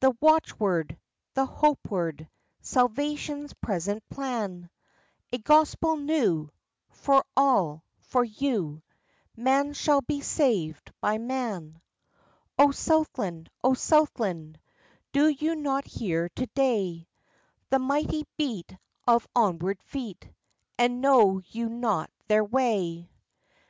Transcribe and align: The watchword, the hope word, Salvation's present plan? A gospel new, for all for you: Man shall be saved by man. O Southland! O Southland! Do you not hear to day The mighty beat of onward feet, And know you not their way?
The 0.00 0.12
watchword, 0.20 0.98
the 1.32 1.46
hope 1.46 1.88
word, 1.90 2.28
Salvation's 2.60 3.54
present 3.54 4.06
plan? 4.10 4.68
A 5.32 5.38
gospel 5.38 5.96
new, 5.96 6.50
for 6.90 7.24
all 7.34 7.82
for 7.98 8.24
you: 8.24 8.82
Man 9.34 9.72
shall 9.72 10.02
be 10.02 10.20
saved 10.20 10.92
by 11.00 11.16
man. 11.16 11.80
O 12.58 12.72
Southland! 12.72 13.48
O 13.62 13.72
Southland! 13.72 14.60
Do 15.12 15.28
you 15.28 15.54
not 15.56 15.86
hear 15.86 16.28
to 16.28 16.44
day 16.48 17.08
The 17.70 17.78
mighty 17.78 18.26
beat 18.36 18.76
of 19.08 19.26
onward 19.34 19.82
feet, 19.84 20.28
And 20.76 21.00
know 21.00 21.40
you 21.48 21.70
not 21.70 22.10
their 22.28 22.44
way? 22.44 23.08